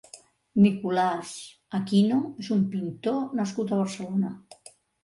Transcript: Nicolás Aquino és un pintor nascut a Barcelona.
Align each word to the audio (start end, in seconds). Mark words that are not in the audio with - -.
Nicolás 0.63 1.35
Aquino 1.81 2.19
és 2.45 2.51
un 2.59 2.65
pintor 2.73 3.23
nascut 3.43 3.71
a 3.79 3.83
Barcelona. 3.85 4.39